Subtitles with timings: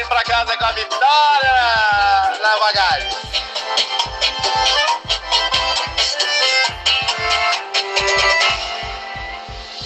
[0.00, 1.52] vir pra casa com a vitória
[2.40, 3.10] na bagagem.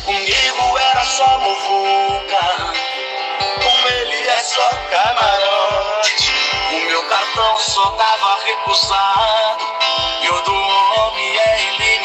[0.04, 2.46] Comigo era só muvuca,
[3.62, 6.32] com ele é só camarote.
[6.70, 9.64] O meu cartão só tava recusado,
[10.22, 12.03] e o do homem é ilimitado.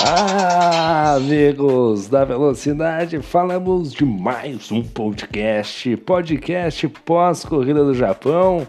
[0.00, 8.66] Ah, amigos da Velocidade, falamos de mais um podcast, podcast pós-corrida do Japão,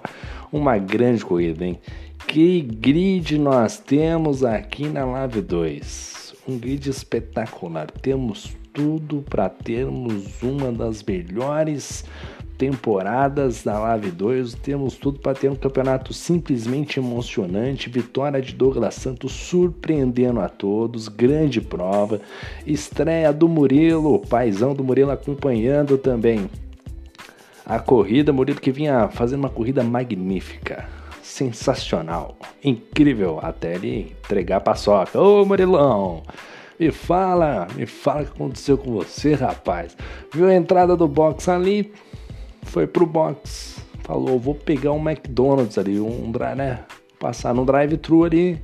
[0.52, 1.80] uma grande corrida, hein?
[2.28, 6.34] Que grid nós temos aqui na Live 2?
[6.48, 12.06] Um grid espetacular, temos tudo para termos uma das melhores
[12.60, 14.54] temporadas da Live 2.
[14.56, 17.90] Temos tudo para ter um campeonato simplesmente emocionante.
[17.90, 21.08] Vitória de Douglas Santos surpreendendo a todos.
[21.08, 22.20] Grande prova.
[22.68, 26.50] Estreia do Murilo, paizão do Murilo acompanhando também
[27.66, 28.34] a corrida.
[28.34, 30.86] Murilo que vinha fazendo uma corrida magnífica.
[31.24, 35.18] Sensacional, incrível, até ele entregar a paçoca.
[35.18, 36.24] Ô Murilão,
[36.78, 39.96] me fala, me fala o que aconteceu com você, rapaz.
[40.34, 41.94] Viu a entrada do box ali?
[42.70, 43.84] Foi pro box.
[44.04, 46.80] Falou, vou pegar um McDonald's ali, um drive, né?
[47.20, 48.62] Passar no drive-thru ali.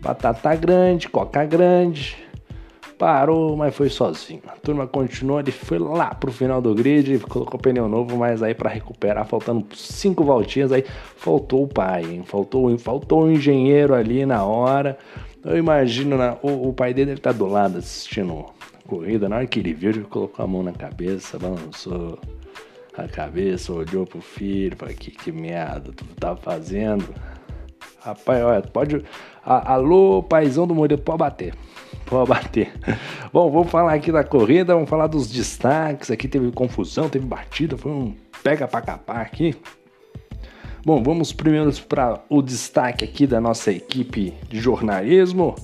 [0.00, 2.16] Batata grande, coca grande.
[2.98, 4.40] Parou, mas foi sozinho.
[4.48, 8.54] A turma continuou, ele foi lá pro final do grid, colocou pneu novo, mas aí
[8.54, 10.82] para recuperar, faltando cinco voltinhas, aí
[11.16, 12.22] faltou o pai, hein?
[12.24, 14.96] Faltou, faltou o engenheiro ali na hora.
[15.44, 16.38] Eu imagino, né?
[16.42, 18.46] o, o pai dele deve estar do lado assistindo
[18.82, 19.28] a corrida.
[19.28, 22.18] Na hora que ele viu, ele colocou a mão na cabeça, balançou
[23.04, 27.14] a cabeça, olhou pro filho, falou, que, que merda tu tá fazendo?
[28.00, 29.04] Rapaz, olha, pode.
[29.44, 31.54] A, alô, paizão do Murilo, pode bater.
[32.06, 32.72] Pode bater.
[33.32, 36.10] Bom, vamos falar aqui da corrida, vamos falar dos destaques.
[36.10, 39.56] Aqui teve confusão, teve batida, foi um pega pra capar aqui.
[40.84, 45.56] Bom, vamos primeiro para o destaque aqui da nossa equipe de jornalismo.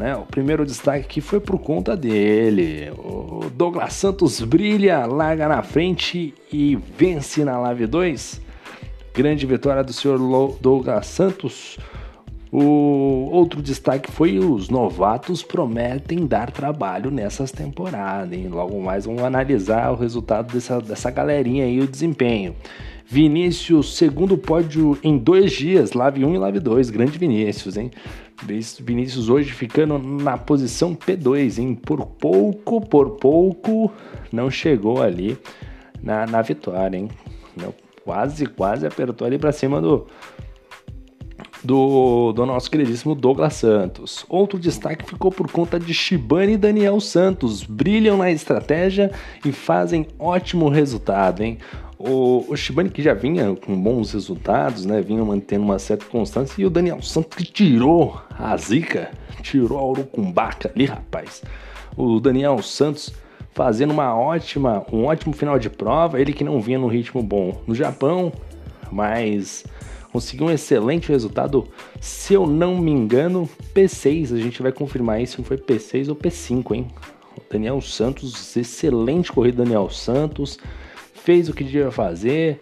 [0.00, 0.16] Né?
[0.16, 2.90] O primeiro destaque aqui foi por conta dele.
[2.96, 8.40] O Douglas Santos brilha, larga na frente e vence na Live 2.
[9.12, 10.18] Grande vitória do senhor
[10.58, 11.76] Douglas Santos.
[12.50, 18.32] O outro destaque foi os novatos prometem dar trabalho nessas temporadas.
[18.32, 18.48] Hein?
[18.48, 22.56] Logo mais vamos analisar o resultado dessa, dessa galerinha aí, o desempenho.
[23.06, 26.90] Vinícius, segundo pódio em dois dias, Live 1 e Live 2.
[26.90, 27.90] Grande Vinícius, hein?
[28.80, 31.74] Vinícius hoje ficando na posição P2, hein?
[31.74, 33.92] Por pouco, por pouco,
[34.32, 35.38] não chegou ali
[36.02, 37.08] na, na vitória, hein?
[37.56, 37.74] Não,
[38.04, 40.06] quase, quase apertou ali para cima do,
[41.62, 44.24] do, do nosso queridíssimo Douglas Santos.
[44.28, 47.62] Outro destaque ficou por conta de Shibane e Daniel Santos.
[47.62, 49.10] Brilham na estratégia
[49.44, 51.58] e fazem ótimo resultado, hein?
[52.02, 55.02] O, o Shibane que já vinha com bons resultados, né?
[55.02, 56.54] Vinha mantendo uma certa constância.
[56.58, 59.10] E o Daniel Santos que tirou a zica,
[59.42, 61.42] tirou a urucumbaca ali, rapaz.
[61.94, 63.12] O Daniel Santos
[63.52, 66.18] fazendo uma ótima, um ótimo final de prova.
[66.18, 68.32] Ele que não vinha no ritmo bom no Japão,
[68.90, 69.66] mas
[70.10, 71.68] conseguiu um excelente resultado.
[72.00, 74.34] Se eu não me engano, P6.
[74.34, 76.86] A gente vai confirmar isso se foi P6 ou P5, hein?
[77.50, 80.58] Daniel Santos, excelente corrida, Daniel Santos
[81.24, 82.60] fez o que devia fazer,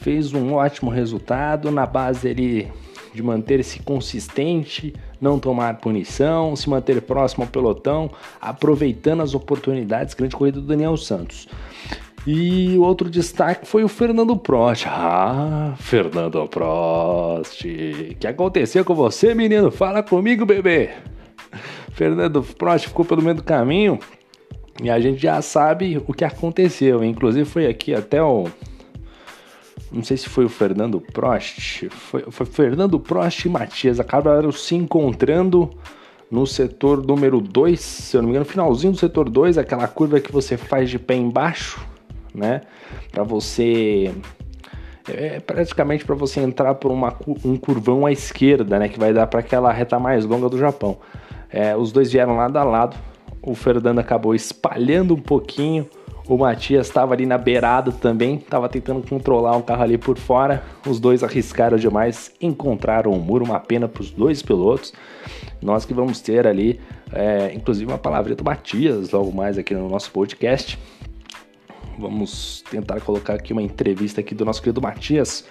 [0.00, 2.70] fez um ótimo resultado na base ele
[3.14, 8.10] de manter-se consistente, não tomar punição, se manter próximo ao pelotão,
[8.40, 10.14] aproveitando as oportunidades.
[10.14, 11.48] Grande corrida do Daniel Santos.
[12.26, 14.86] E outro destaque foi o Fernando Prost.
[14.88, 17.64] Ah, Fernando Prost.
[17.64, 19.70] O que aconteceu com você, menino?
[19.70, 20.90] Fala comigo, bebê.
[21.92, 24.00] Fernando Prost ficou pelo meio do caminho
[24.82, 27.04] e a gente já sabe o que aconteceu.
[27.04, 28.48] Inclusive foi aqui até o.
[29.92, 31.88] Não sei se foi o Fernando Prost.
[31.90, 34.00] Foi, foi Fernando Prost e Matias.
[34.00, 35.70] Acabaram se encontrando
[36.30, 40.18] no setor número 2, se eu não me engano, finalzinho do setor 2, aquela curva
[40.18, 41.86] que você faz de pé embaixo,
[42.34, 42.62] né?
[43.12, 44.12] Para você
[45.06, 48.88] é praticamente para você entrar por uma, um curvão à esquerda, né?
[48.88, 50.98] Que vai dar para aquela reta mais longa do Japão.
[51.50, 52.96] É, os dois vieram lado a lado
[53.44, 55.86] o Fernando acabou espalhando um pouquinho.
[56.26, 60.64] O Matias estava ali na beirada também, estava tentando controlar um carro ali por fora.
[60.86, 64.94] Os dois arriscaram demais, encontraram o um muro, uma pena para os dois pilotos.
[65.60, 66.80] Nós que vamos ter ali,
[67.12, 70.78] é, inclusive, uma palavra do Matias logo mais aqui no nosso podcast.
[71.98, 75.44] Vamos tentar colocar aqui uma entrevista aqui do nosso querido Matias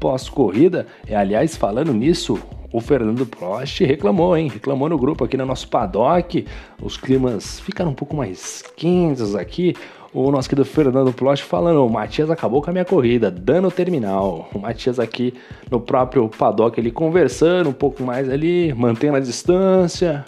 [0.00, 0.88] pós-corrida.
[1.08, 2.40] E, aliás, falando nisso,
[2.72, 4.48] o Fernando Prost reclamou, hein?
[4.48, 6.44] Reclamou no grupo aqui no nosso paddock.
[6.82, 9.74] Os climas ficaram um pouco mais quentes aqui.
[10.12, 14.50] o nosso querido Fernando Plotti falando: o Matias acabou com a minha corrida, dando terminal.
[14.52, 15.32] O Matias aqui
[15.70, 20.24] no próprio paddock, ele conversando um pouco mais ali, mantendo a distância.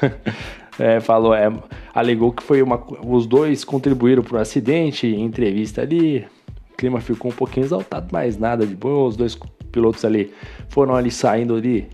[0.78, 1.52] é, falou, é,
[1.92, 2.80] alegou que foi uma.
[3.04, 6.24] Os dois contribuíram para o acidente, entrevista ali.
[6.72, 9.08] O clima ficou um pouquinho exaltado, mas nada de boa.
[9.08, 9.36] Os dois
[9.72, 10.32] pilotos ali
[10.68, 11.88] foram ali saindo ali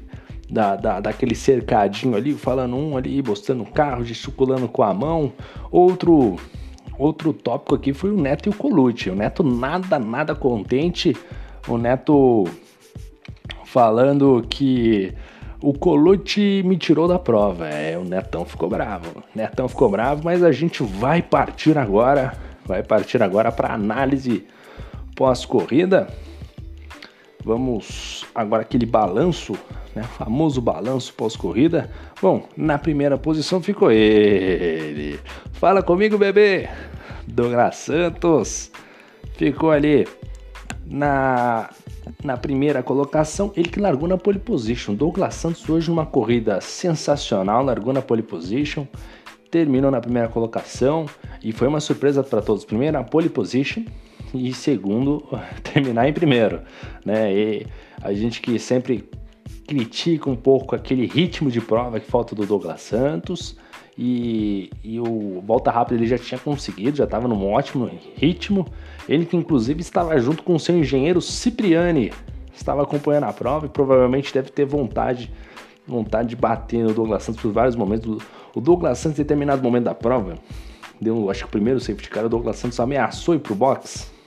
[0.50, 5.32] da, da, daquele cercadinho ali, falando um ali, mostrando o carro, gesticulando com a mão.
[5.70, 6.36] Outro
[6.98, 9.08] outro tópico aqui foi o Neto e o Colucci.
[9.08, 11.16] O Neto nada, nada contente.
[11.68, 12.44] O Neto
[13.64, 15.14] falando que
[15.60, 17.68] o Colucci me tirou da prova.
[17.68, 19.10] É, o Netão ficou bravo.
[19.18, 22.32] O Netão ficou bravo, mas a gente vai partir agora,
[22.64, 24.44] vai partir agora para análise
[25.14, 26.08] pós-corrida.
[27.48, 29.54] Vamos agora aquele balanço,
[29.94, 30.02] né?
[30.02, 31.90] Famoso balanço pós-corrida.
[32.20, 35.18] Bom, na primeira posição ficou ele.
[35.52, 36.68] Fala comigo, bebê.
[37.26, 38.70] Douglas Santos
[39.32, 40.06] ficou ali
[40.84, 41.70] na
[42.22, 44.94] na primeira colocação, ele que largou na pole position.
[44.94, 48.86] Douglas Santos hoje numa corrida sensacional, largou na pole position,
[49.50, 51.06] terminou na primeira colocação
[51.42, 52.66] e foi uma surpresa para todos.
[52.66, 53.84] Primeiro, na pole position,
[54.34, 55.24] e segundo,
[55.62, 56.60] terminar em primeiro,
[57.04, 57.32] né?
[57.32, 57.66] E
[58.00, 59.08] a gente que sempre
[59.66, 63.56] critica um pouco aquele ritmo de prova que falta do Douglas Santos
[63.96, 68.66] e, e o volta rápida ele já tinha conseguido, já estava num ótimo ritmo.
[69.08, 72.12] Ele que inclusive estava junto com o seu engenheiro Cipriani,
[72.54, 75.30] estava acompanhando a prova e provavelmente deve ter vontade
[75.86, 78.22] vontade de bater no Douglas Santos por vários momentos.
[78.54, 80.34] O Douglas Santos, em determinado momento da prova,
[81.00, 84.17] deu, acho que o primeiro safety car, o Douglas Santos ameaçou ir pro box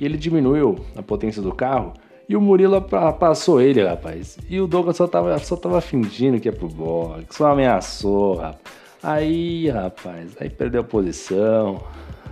[0.00, 1.94] e ele diminuiu a potência do carro
[2.28, 4.36] e o Murilo passou ele, rapaz.
[4.50, 8.76] E o Douglas só tava, só tava fingindo que ia pro box, só ameaçou, rapaz.
[9.02, 11.80] Aí, rapaz, aí perdeu a posição.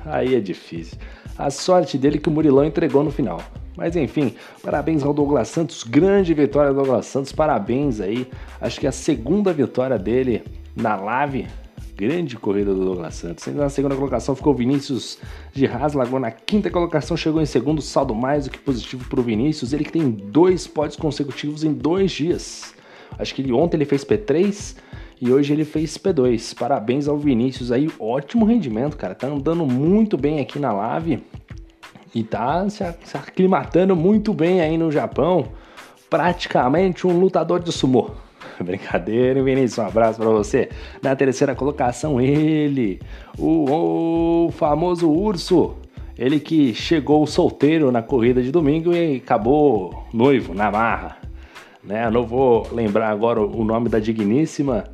[0.05, 0.99] Aí é difícil.
[1.39, 3.41] A sorte dele é que o Murilão entregou no final.
[3.77, 8.29] Mas enfim, parabéns ao Douglas Santos, grande vitória do Douglas Santos, parabéns aí.
[8.61, 10.43] Acho que é a segunda vitória dele
[10.77, 11.47] na live
[11.97, 13.47] Grande corrida do Douglas Santos.
[13.55, 15.19] Na segunda colocação ficou Vinícius
[15.53, 19.21] de Haas, largou na quinta colocação, chegou em segundo, saldo mais do que positivo para
[19.21, 19.73] o Vinícius.
[19.73, 22.75] Ele que tem dois pódios consecutivos em dois dias.
[23.17, 24.77] Acho que ele, ontem ele fez P3
[25.21, 26.59] e hoje ele fez P2.
[26.59, 29.15] Parabéns ao Vinícius aí, ótimo rendimento, cara.
[29.15, 31.23] Tá andando muito bem aqui na live
[32.13, 32.83] e tá se
[33.17, 35.47] aclimatando muito bem aí no Japão.
[36.11, 38.24] Praticamente um lutador de sumô.
[38.63, 40.69] Brincadeira, Vinícius, um abraço para você.
[41.03, 43.01] Na terceira colocação, ele,
[43.39, 45.77] o, o famoso urso.
[46.17, 51.17] Ele que chegou solteiro na corrida de domingo e acabou noivo na marra.
[51.83, 52.09] Né?
[52.09, 54.85] Não vou lembrar agora o nome da digníssima,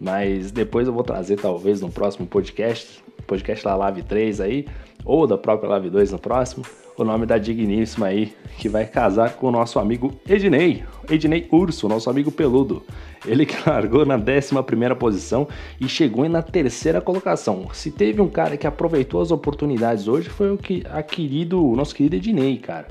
[0.00, 4.66] mas depois eu vou trazer talvez no próximo podcast, podcast da Live 3 aí,
[5.04, 6.64] ou da própria Live 2 no próximo
[7.02, 11.88] o nome da digníssima aí, que vai casar com o nosso amigo Ednei, Ednei Urso,
[11.88, 12.82] nosso amigo peludo.
[13.26, 15.48] Ele que largou na 11 posição
[15.80, 17.68] e chegou na terceira colocação.
[17.72, 21.74] Se teve um cara que aproveitou as oportunidades hoje, foi o que a querido, o
[21.74, 22.88] nosso querido Ednei, cara.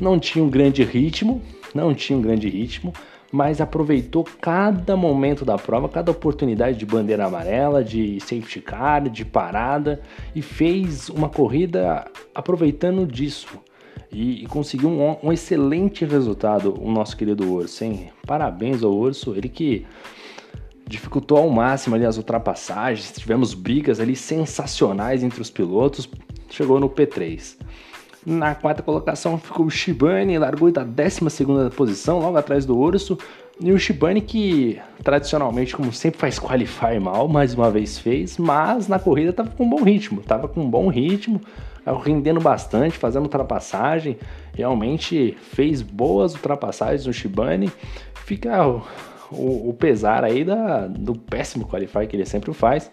[0.00, 1.42] Não tinha um grande ritmo,
[1.74, 2.92] não tinha um grande ritmo,
[3.32, 9.24] mas aproveitou cada momento da prova, cada oportunidade de bandeira amarela, de safety car, de
[9.24, 10.00] parada
[10.34, 13.58] e fez uma corrida aproveitando disso.
[14.12, 18.10] E, e conseguiu um, um, excelente resultado, o nosso querido Urso, hein?
[18.26, 19.86] Parabéns ao Urso, ele que
[20.84, 26.08] dificultou ao máximo ali as ultrapassagens, tivemos brigas ali sensacionais entre os pilotos,
[26.48, 27.56] chegou no P3.
[28.24, 31.20] Na quarta colocação ficou o Shibane, largou da 12
[31.74, 33.16] posição, logo atrás do Urso.
[33.58, 38.88] E o Shibane que tradicionalmente, como sempre, faz qualify mal, mais uma vez fez, mas
[38.88, 41.40] na corrida estava com um bom ritmo, estava com um bom ritmo,
[42.04, 44.18] rendendo bastante, fazendo ultrapassagem,
[44.54, 47.70] realmente fez boas ultrapassagens no Shibane.
[48.26, 48.82] Fica o,
[49.30, 52.90] o, o pesar aí da, do péssimo qualify que ele sempre faz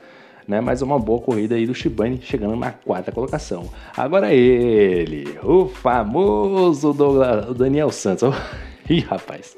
[0.48, 0.62] né?
[0.62, 3.66] Mas uma boa corrida aí do Shibane chegando na quarta colocação.
[3.96, 8.34] Agora ele, o famoso Douglas, Daniel Santos.
[8.90, 9.58] Ih, rapaz,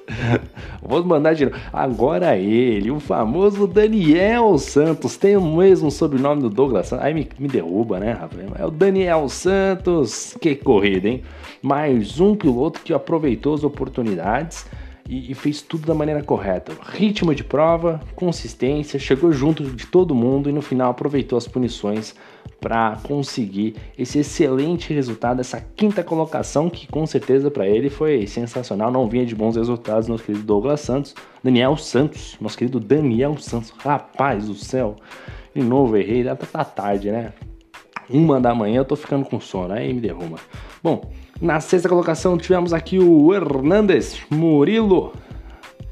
[0.81, 1.58] vou mandar de novo.
[1.72, 7.05] Agora ele, o famoso Daniel Santos, tem o mesmo sobrenome do Douglas Santos.
[7.05, 8.41] Aí me, me derruba, né, rapaz?
[8.58, 10.36] É o Daniel Santos.
[10.41, 11.24] Que corrida, hein?
[11.62, 14.65] Mais um piloto que aproveitou as oportunidades
[15.10, 16.72] e, e, fez tudo da maneira correta.
[16.84, 22.16] Ritmo de prova, consistência, chegou junto de todo mundo e no final aproveitou as punições
[22.62, 28.92] para conseguir esse excelente resultado, essa quinta colocação que com certeza para ele foi sensacional,
[28.92, 33.74] não vinha de bons resultados, nosso querido Douglas Santos, Daniel Santos, nosso querido Daniel Santos,
[33.80, 34.98] rapaz do céu,
[35.56, 37.34] de novo errei, tá, tá tarde, né?
[38.10, 40.38] uma da manhã, eu tô ficando com sono, aí me derruba.
[40.82, 45.13] Bom, na sexta colocação tivemos aqui o Hernandes Murilo.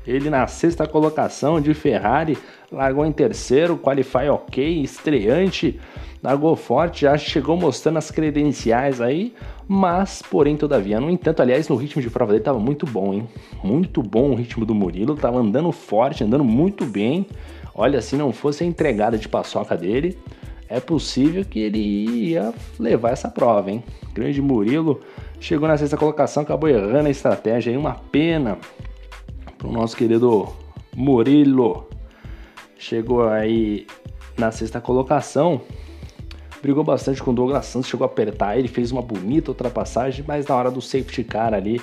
[0.06, 2.38] Ele na sexta colocação de Ferrari,
[2.72, 5.80] largou em terceiro, qualify ok, estreante,
[6.24, 9.34] largou forte, já chegou mostrando as credenciais aí,
[9.68, 13.28] mas, porém, todavia, no entanto, aliás, no ritmo de prova dele tava muito bom, hein?
[13.62, 17.28] Muito bom o ritmo do Murilo, tava andando forte, andando muito bem.
[17.76, 20.18] Olha, se não fosse a entregada de paçoca dele,
[20.70, 23.84] é possível que ele ia levar essa prova, hein?
[24.14, 25.02] Grande Murilo
[25.40, 28.58] chegou na sexta colocação, acabou errando a estratégia uma pena
[29.58, 30.48] para o nosso querido
[30.96, 31.88] Murilo.
[32.78, 33.88] Chegou aí
[34.38, 35.62] na sexta colocação,
[36.62, 40.46] brigou bastante com o Douglas Santos, chegou a apertar ele, fez uma bonita ultrapassagem, mas
[40.46, 41.82] na hora do safety car ali,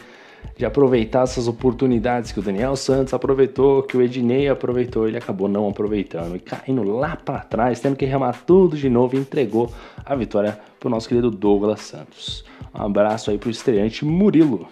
[0.56, 5.48] de aproveitar essas oportunidades que o Daniel Santos aproveitou, que o Ednei aproveitou, ele acabou
[5.48, 9.72] não aproveitando e caindo lá para trás, tendo que remar tudo de novo e entregou
[10.04, 12.44] a vitória para o nosso querido Douglas Santos.
[12.74, 14.66] Um abraço aí para o estreante Murilo.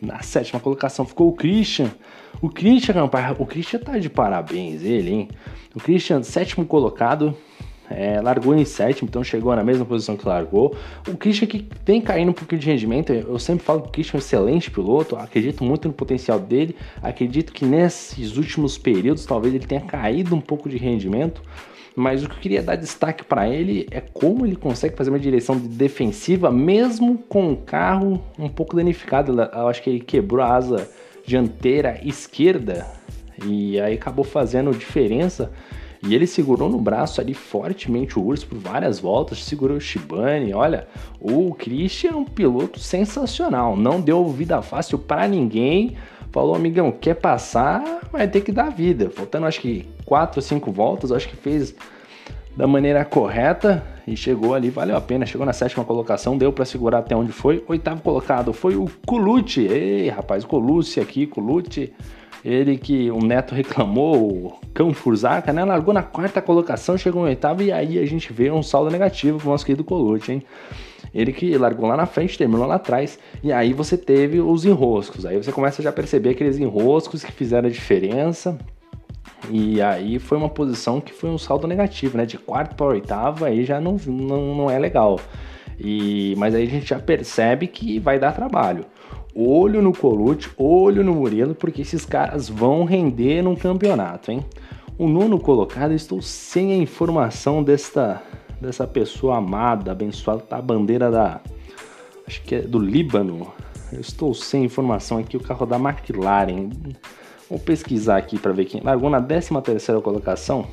[0.00, 1.90] Na sétima colocação ficou o Christian.
[2.42, 2.94] O Christian,
[3.38, 5.28] o Christian tá de parabéns, ele, hein?
[5.74, 7.36] O Christian, sétimo colocado,
[7.88, 10.76] é, largou em sétimo, então chegou na mesma posição que largou.
[11.08, 14.16] O Christian que vem caindo um pouquinho de rendimento, eu sempre falo que o Christian
[14.16, 19.54] é um excelente piloto, acredito muito no potencial dele, acredito que nesses últimos períodos talvez
[19.54, 21.40] ele tenha caído um pouco de rendimento,
[21.96, 25.18] mas o que eu queria dar destaque para ele é como ele consegue fazer uma
[25.18, 29.32] direção defensiva mesmo com o carro um pouco danificado.
[29.40, 30.88] Eu acho que ele quebrou a asa
[31.24, 32.86] dianteira esquerda
[33.44, 35.52] e aí acabou fazendo diferença
[36.06, 40.52] e ele segurou no braço ali fortemente o urso por várias voltas, segurou o Shibane.
[40.52, 40.86] Olha,
[41.18, 45.96] o Christian é um piloto sensacional, não deu vida fácil para ninguém.
[46.30, 49.08] Falou, amigão, quer passar, vai ter que dar vida.
[49.08, 51.74] Faltando acho que quatro ou cinco voltas, acho que fez
[52.56, 55.26] da maneira correta e chegou ali, valeu a pena.
[55.26, 57.64] Chegou na sétima colocação, deu para segurar até onde foi.
[57.66, 59.62] Oitavo colocado foi o Colucci.
[59.66, 61.92] Ei, rapaz, Colucci aqui, Colucci
[62.44, 65.64] ele que o Neto reclamou, o Cão Furzaca, né?
[65.64, 69.38] Largou na quarta colocação, chegou no oitavo e aí a gente vê um saldo negativo
[69.38, 70.42] pro nosso querido Colucci, hein?
[71.14, 75.24] Ele que largou lá na frente, terminou lá atrás, e aí você teve os enroscos.
[75.24, 78.58] Aí você começa já a perceber aqueles enroscos que fizeram a diferença.
[79.50, 82.24] E aí foi uma posição que foi um saldo negativo, né?
[82.24, 85.20] De quarto para oitavo, aí já não, não, não é legal.
[85.78, 88.84] E, mas aí a gente já percebe que vai dar trabalho
[89.34, 94.44] olho no Colucci, olho no Murilo, porque esses caras vão render no campeonato, hein?
[94.96, 98.22] O nono colocado, estou sem a informação desta,
[98.60, 101.40] dessa pessoa amada, abençoada, tá a bandeira da.
[102.26, 103.52] Acho que é do Líbano.
[103.92, 106.70] Eu estou sem informação aqui, o carro da McLaren.
[107.54, 108.80] Vou pesquisar aqui para ver quem.
[108.80, 110.66] Largou na 13 terceira colocação.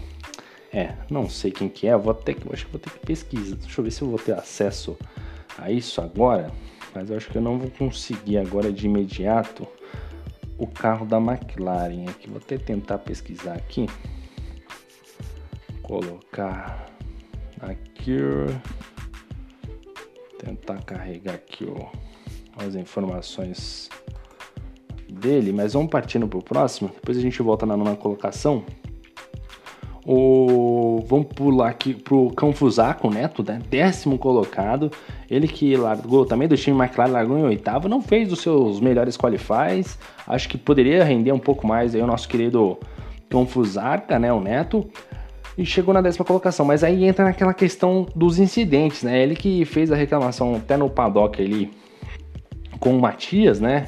[0.74, 3.56] É, não sei quem que é, vou ter que, acho que vou ter que pesquisar.
[3.58, 4.98] Deixa eu ver se eu vou ter acesso
[5.60, 6.50] a isso agora
[6.94, 9.68] mas eu acho que eu não vou conseguir agora de imediato
[10.58, 12.28] o carro da McLaren aqui.
[12.28, 13.88] Vou até tentar pesquisar aqui.
[15.82, 16.86] Colocar
[17.60, 18.18] aqui.
[20.38, 21.92] Tentar carregar aqui ó,
[22.58, 23.90] as informações
[25.22, 26.90] dele, mas vamos partindo para o próximo.
[26.96, 28.64] Depois a gente volta na nona colocação.
[30.06, 32.52] O, vamos pular aqui pro Cão
[33.14, 33.60] Neto, né?
[33.70, 34.92] Décimo colocado.
[35.30, 39.16] Ele que largou também do time McLaren, largou em oitavo, não fez os seus melhores
[39.16, 40.00] qualifies.
[40.28, 42.78] Acho que poderia render um pouco mais aí o nosso querido
[43.30, 43.48] Cão
[44.20, 44.34] né?
[44.34, 44.90] O Neto.
[45.58, 46.66] E chegou na décima colocação.
[46.66, 49.22] Mas aí entra naquela questão dos incidentes, né?
[49.22, 51.70] Ele que fez a reclamação até no paddock ali
[52.80, 53.88] com o Matias, né?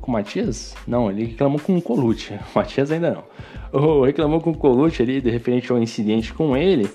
[0.00, 0.74] Com o Matias?
[0.86, 2.34] Não, ele reclamou com o Colucci.
[2.54, 3.24] O Matias ainda não
[4.04, 6.90] reclamou com o Colucci ali, de referente ao incidente com ele,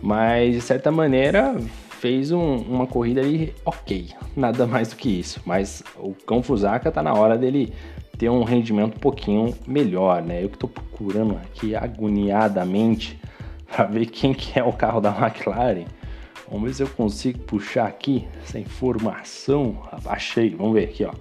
[0.00, 1.56] mas de certa maneira
[1.98, 5.40] fez um, uma corrida ali ok, nada mais do que isso.
[5.44, 7.72] Mas o Cão Fusaka tá na hora dele
[8.18, 10.44] ter um rendimento um pouquinho melhor, né?
[10.44, 13.18] Eu que tô procurando aqui agoniadamente
[13.66, 15.86] para ver quem que é o carro da McLaren.
[16.48, 19.82] Vamos ver se eu consigo puxar aqui essa informação.
[19.90, 21.12] Abaixei, vamos ver aqui, ó.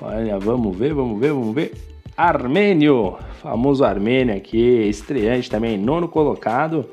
[0.00, 1.72] Olha, vamos ver, vamos ver, vamos ver.
[2.16, 6.88] Armênio, famoso Armênio aqui, estreante também, nono colocado.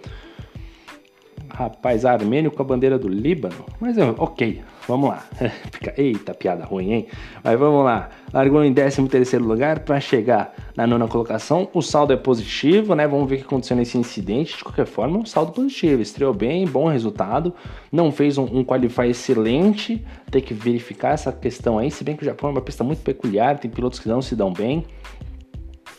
[1.54, 3.66] Rapaz, Armênio com a bandeira do Líbano.
[3.80, 5.24] Mas ok, vamos lá.
[5.98, 7.08] Eita, piada ruim, hein?
[7.44, 8.10] Mas vamos lá.
[8.34, 11.68] Largou em 13 terceiro lugar para chegar na nona colocação.
[11.74, 13.06] O saldo é positivo, né?
[13.08, 14.58] Vamos ver o que aconteceu nesse incidente.
[14.58, 16.02] De qualquer forma, um saldo positivo.
[16.02, 17.54] Estreou bem, bom resultado.
[17.92, 20.06] Não fez um, um qualify excelente.
[20.32, 21.92] Tem que verificar essa questão aí.
[21.92, 24.36] Se bem que o Japão é uma pista muito peculiar, tem pilotos que não se
[24.36, 24.86] dão bem.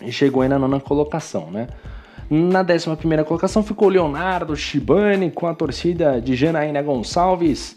[0.01, 1.69] E chegou aí na nona colocação, né?
[2.35, 7.75] Na 11 colocação ficou Leonardo Shibani com a torcida de Janaína Gonçalves.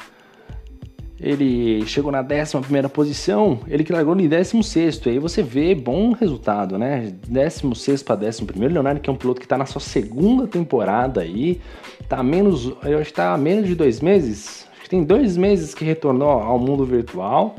[1.19, 5.01] Ele chegou na 11 posição, ele que largou em 16.
[5.07, 7.12] Aí você vê bom resultado, né?
[7.27, 8.45] 16 para 11.
[8.55, 11.59] Leonardo, que é um piloto que está na sua segunda temporada aí,
[12.07, 14.65] tá menos, eu acho que tá menos de dois meses.
[14.71, 17.57] Acho que tem dois meses que retornou ao mundo virtual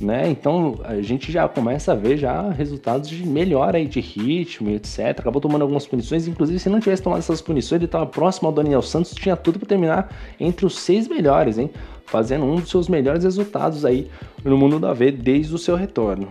[0.00, 0.28] né?
[0.28, 5.20] Então a gente já começa a ver já resultados de melhora aí de ritmo, etc.
[5.20, 8.54] Acabou tomando algumas punições, inclusive se não tivesse tomado essas punições, ele estava próximo ao
[8.54, 11.70] Daniel Santos, tinha tudo para terminar entre os seis melhores, hein?
[12.06, 14.10] Fazendo um dos seus melhores resultados aí
[14.44, 16.28] no mundo da V desde o seu retorno.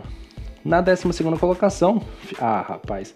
[0.65, 2.01] Na 12 segunda colocação,
[2.39, 3.13] ah, rapaz,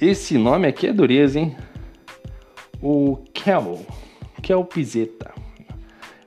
[0.00, 1.56] esse nome aqui é dureza, hein?
[2.80, 3.80] O Kel,
[4.40, 5.32] Kel Pizeta.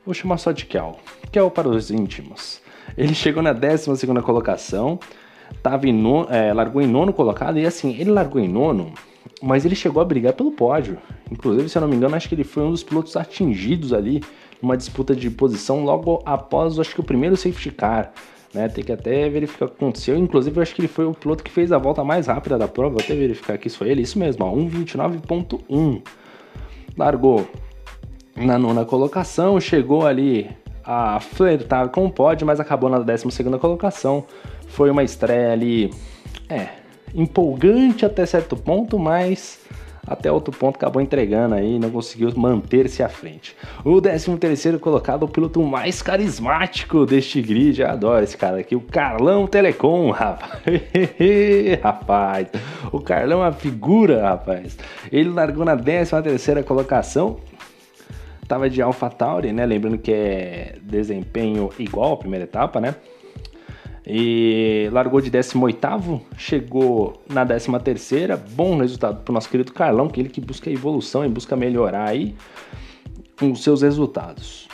[0.06, 1.00] Vou chamar só de Kel.
[1.32, 2.61] Kel para os íntimos.
[2.98, 5.00] Ele chegou na 12 colocação,
[5.62, 8.94] tava em nono, é, largou em nono colocado, e assim, ele largou em nono,
[9.42, 10.98] mas ele chegou a brigar pelo pódio.
[11.32, 14.22] Inclusive, se eu não me engano, acho que ele foi um dos pilotos atingidos ali
[14.62, 18.12] numa disputa de posição logo após, acho que o primeiro safety car.
[18.54, 20.18] Né, tem que até verificar o que aconteceu.
[20.18, 22.68] Inclusive, eu acho que ele foi o piloto que fez a volta mais rápida da
[22.68, 22.96] prova.
[22.96, 24.02] Vou até verificar aqui se foi ele.
[24.02, 26.02] Isso mesmo, 1,29,1.
[26.98, 27.48] Largou
[28.36, 30.50] na nona colocação, chegou ali
[30.84, 33.28] a flertar com o pódio, mas acabou na 12
[33.60, 34.26] colocação.
[34.68, 35.94] Foi uma estreia ali,
[36.50, 36.70] é,
[37.14, 39.60] empolgante até certo ponto, mas
[40.06, 43.56] até outro ponto acabou entregando aí, não conseguiu manter-se à frente.
[43.86, 48.82] O 13 colocado, o piloto mais carismático deste grid, eu adoro esse cara aqui, o
[48.82, 50.64] Carlão Telecom, rapaz.
[51.82, 52.48] rapaz,
[52.92, 54.78] o Carlão é uma figura, rapaz.
[55.12, 57.38] Ele largou na 13 colocação,
[58.52, 59.66] Tava de AlphaTauri, né?
[59.66, 62.96] Lembrando que é desempenho igual à primeira etapa, né?
[64.06, 67.70] E largou de 18, chegou na 13,
[68.50, 72.10] bom resultado para o nosso querido Carlão, que ele que busca evolução e busca melhorar
[72.10, 72.36] aí
[73.42, 74.68] os seus resultados.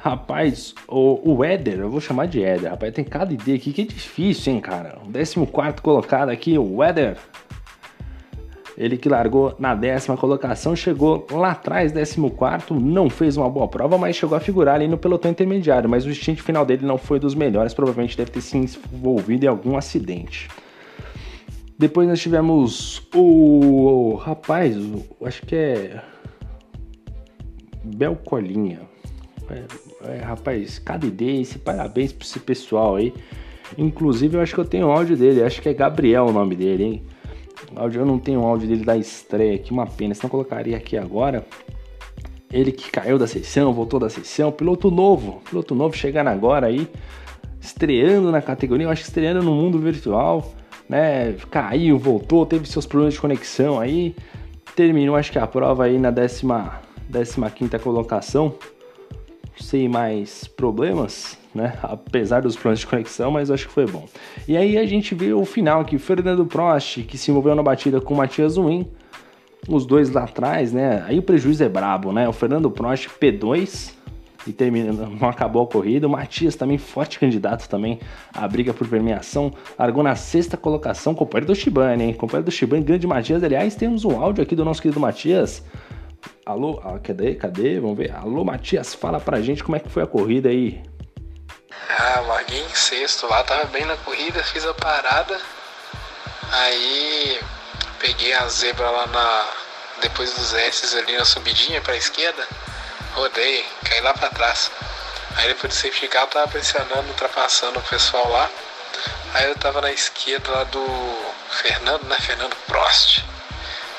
[0.00, 3.82] Rapaz, o, o Éder, eu vou chamar de Éder, rapaz, tem cada ideia aqui que
[3.82, 5.00] é difícil, hein, cara.
[5.04, 7.16] O 14 colocado aqui, o Éder
[8.76, 13.96] ele que largou na décima colocação, chegou lá atrás, 14, não fez uma boa prova,
[13.96, 15.88] mas chegou a figurar ali no pelotão intermediário.
[15.88, 19.48] Mas o stint final dele não foi dos melhores, provavelmente deve ter se envolvido em
[19.48, 20.48] algum acidente.
[21.78, 26.02] Depois nós tivemos o, o rapaz, o, acho que é
[27.82, 28.80] Belcolinha.
[29.48, 33.14] É, é, rapaz, cadidense, parabéns para esse pessoal aí.
[33.78, 36.84] Inclusive, eu acho que eu tenho áudio dele, acho que é Gabriel o nome dele,
[36.84, 37.02] hein?
[37.94, 41.46] Eu não tenho áudio dele da estreia, que uma pena, senão colocaria aqui agora.
[42.50, 46.88] Ele que caiu da sessão, voltou da sessão, piloto novo, piloto novo chegando agora aí,
[47.60, 50.52] estreando na categoria, eu acho que estreando no mundo virtual,
[50.88, 51.34] né?
[51.50, 54.14] Caiu, voltou, teve seus problemas de conexão aí,
[54.76, 58.54] terminou acho que a prova aí na décima, décima quinta colocação,
[59.58, 61.78] sem mais problemas, né?
[61.82, 64.06] Apesar dos problemas de conexão, mas acho que foi bom.
[64.46, 68.00] E aí a gente vê o final aqui, Fernando Prost, que se envolveu na batida
[68.00, 68.86] com o Matias Win,
[69.68, 71.02] os dois lá atrás, né?
[71.06, 72.28] Aí o prejuízo é brabo, né?
[72.28, 73.96] O Fernando Prost P2
[74.46, 76.06] e termina, não acabou a corrida.
[76.06, 77.98] O Matias também forte candidato também
[78.32, 82.14] à briga por premiação, largou na sexta colocação, companheiro do Shibane, hein?
[82.14, 83.42] Companheiro do Shibane, grande Matias.
[83.42, 85.64] Aliás, temos um áudio aqui do nosso querido Matias.
[86.44, 87.34] Alô, ah, cadê?
[87.34, 87.80] Cadê?
[87.80, 88.12] Vamos ver.
[88.14, 90.80] Alô, Matias, fala pra gente como é que foi a corrida aí.
[91.88, 95.40] Ah, larguei em sexto lá, tava bem na corrida, fiz a parada.
[96.50, 97.40] Aí
[97.98, 99.46] peguei a zebra lá na.
[100.02, 102.46] Depois dos S ali na subidinha pra esquerda.
[103.14, 104.70] Rodei, caí lá pra trás.
[105.36, 108.50] Aí depois de safety car eu tava pressionando, ultrapassando o pessoal lá.
[109.34, 110.84] Aí eu tava na esquerda lá do
[111.50, 112.16] Fernando, né?
[112.20, 113.22] Fernando Prost.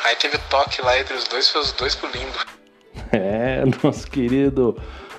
[0.03, 2.37] Aí teve toque lá entre os dois, foi os dois pulindo.
[3.09, 4.75] É, nosso querido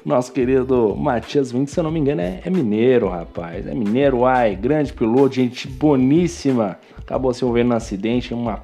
[0.09, 3.67] nosso querido Matias Vinck, se eu não me engano, é, é, mineiro, rapaz.
[3.67, 6.79] É mineiro, ai, grande piloto, gente boníssima.
[6.99, 8.63] Acabou se envolvendo no acidente, uma...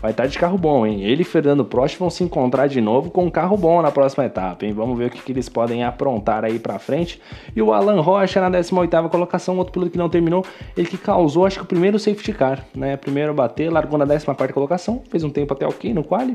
[0.00, 1.02] vai estar de carro bom, hein?
[1.02, 4.24] Ele e Fernando Prost vão se encontrar de novo com um carro bom na próxima
[4.24, 4.72] etapa, hein?
[4.72, 7.20] Vamos ver o que, que eles podem aprontar aí pra frente.
[7.54, 10.44] E o Alan Rocha na 18ª colocação, outro piloto que não terminou,
[10.76, 12.96] ele que causou, acho que o primeiro safety car, né?
[12.96, 16.34] Primeiro bater, largou na 14ª colocação, fez um tempo até ok no quali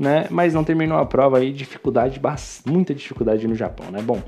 [0.00, 0.26] né?
[0.30, 2.18] Mas não terminou a prova aí, dificuldade,
[2.64, 4.00] muita dificuldade no Japão, né?
[4.00, 4.22] Bom,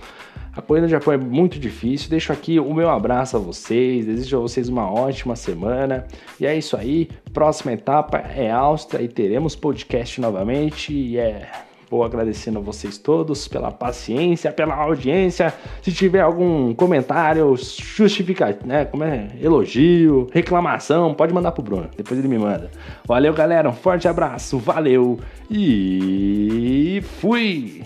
[0.55, 2.11] a corrida no Japão é muito difícil.
[2.11, 6.07] Deixo aqui o meu abraço a vocês, desejo a vocês uma ótima semana.
[6.39, 7.09] E é isso aí.
[7.33, 10.93] Próxima etapa é Áustria e teremos podcast novamente.
[10.93, 11.51] E é
[11.93, 15.53] Vou agradecendo a vocês todos pela paciência, pela audiência.
[15.83, 18.87] Se tiver algum comentário, justificar, né?
[18.87, 19.29] Como é?
[19.39, 21.91] Elogio, reclamação, pode mandar pro Bruno.
[21.95, 22.71] Depois ele me manda.
[23.05, 23.69] Valeu, galera.
[23.69, 24.57] Um forte abraço.
[24.57, 27.83] Valeu e fui!